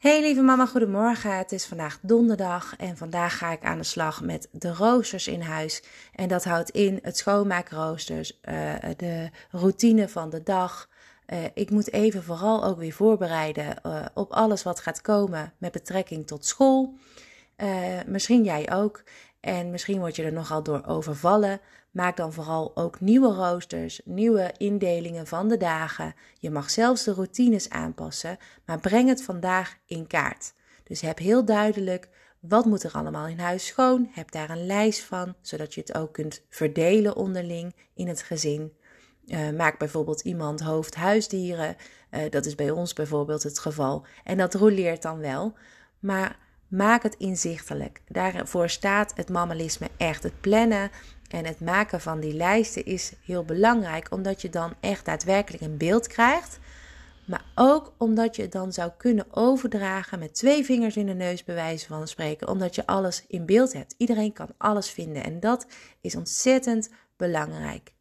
[0.00, 1.36] Hey lieve mama, goedemorgen.
[1.36, 5.40] Het is vandaag donderdag en vandaag ga ik aan de slag met de roosters in
[5.40, 5.82] huis.
[6.14, 10.88] En dat houdt in het schoonmaakroosters, uh, de routine van de dag.
[11.26, 15.72] Uh, ik moet even vooral ook weer voorbereiden uh, op alles wat gaat komen met
[15.72, 16.94] betrekking tot school.
[18.06, 19.02] misschien jij ook.
[19.40, 21.60] En misschien word je er nogal door overvallen.
[21.90, 26.14] Maak dan vooral ook nieuwe roosters, nieuwe indelingen van de dagen.
[26.38, 30.52] Je mag zelfs de routines aanpassen, maar breng het vandaag in kaart.
[30.84, 32.08] Dus heb heel duidelijk
[32.40, 34.08] wat moet er allemaal in huis schoon.
[34.10, 38.72] Heb daar een lijst van, zodat je het ook kunt verdelen onderling in het gezin.
[39.26, 41.76] Uh, maak bijvoorbeeld iemand hoofd huisdieren.
[42.10, 44.06] Uh, dat is bij ons bijvoorbeeld het geval.
[44.24, 45.54] En dat roleert dan wel.
[45.98, 46.38] Maar
[46.70, 48.02] maak het inzichtelijk.
[48.08, 50.22] Daarvoor staat het mammalisme echt.
[50.22, 50.90] Het plannen
[51.28, 55.76] en het maken van die lijsten is heel belangrijk, omdat je dan echt daadwerkelijk een
[55.76, 56.58] beeld krijgt.
[57.26, 61.44] Maar ook omdat je het dan zou kunnen overdragen met twee vingers in de neus,
[61.44, 63.94] bij wijze van spreken, omdat je alles in beeld hebt.
[63.96, 65.66] Iedereen kan alles vinden en dat
[66.00, 67.92] is ontzettend belangrijk.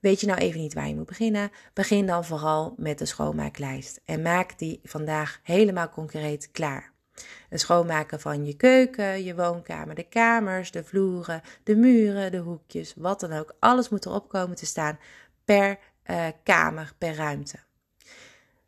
[0.00, 1.50] Weet je nou even niet waar je moet beginnen?
[1.74, 6.96] Begin dan vooral met de schoonmaaklijst en maak die vandaag helemaal concreet klaar.
[7.48, 12.94] Het schoonmaken van je keuken, je woonkamer, de kamers, de vloeren, de muren, de hoekjes,
[12.96, 13.54] wat dan ook.
[13.58, 14.98] Alles moet erop komen te staan
[15.44, 15.78] per
[16.10, 17.58] uh, kamer, per ruimte.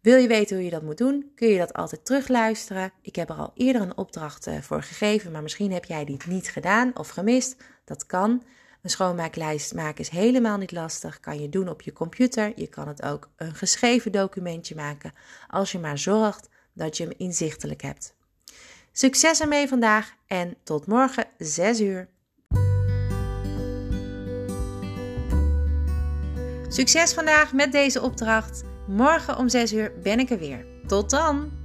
[0.00, 2.92] Wil je weten hoe je dat moet doen, kun je dat altijd terugluisteren.
[3.02, 6.20] Ik heb er al eerder een opdracht uh, voor gegeven, maar misschien heb jij die
[6.26, 7.56] niet gedaan of gemist.
[7.84, 8.42] Dat kan.
[8.82, 11.20] Een schoonmaaklijst maken is helemaal niet lastig.
[11.20, 12.52] Kan je doen op je computer.
[12.56, 15.12] Je kan het ook een geschreven documentje maken.
[15.48, 18.14] Als je maar zorgt dat je hem inzichtelijk hebt.
[18.96, 22.08] Succes ermee vandaag en tot morgen 6 uur.
[26.68, 28.62] Succes vandaag met deze opdracht.
[28.88, 30.66] Morgen om 6 uur ben ik er weer.
[30.86, 31.63] Tot dan!